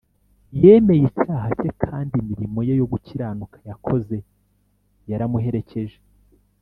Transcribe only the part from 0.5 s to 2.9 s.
yemeye icyaha cye kandi imirimo ye yo